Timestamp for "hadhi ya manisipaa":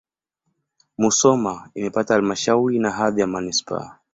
2.91-3.97